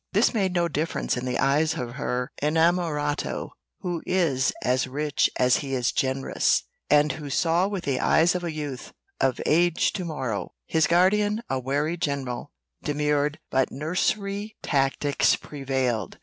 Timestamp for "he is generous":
5.57-6.63